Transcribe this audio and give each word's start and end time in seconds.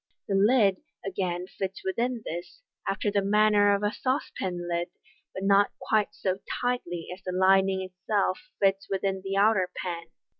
The 0.27 0.33
lid 0.33 0.77
again 1.05 1.45
fits 1.45 1.83
within 1.85 2.23
this 2.25 2.63
after 2.87 3.11
the 3.11 3.21
manner 3.21 3.71
of 3.75 3.83
a 3.83 3.91
saucepan 3.93 4.67
lid, 4.67 4.87
but 5.31 5.43
not 5.43 5.69
quite 5.77 6.15
so 6.15 6.39
tightly 6.59 7.09
as 7.13 7.21
the 7.21 7.31
lining 7.31 7.83
itself 7.83 8.39
fits 8.59 8.87
within 8.89 9.21
the 9.23 9.37
outer 9.37 9.69
pan. 9.75 10.05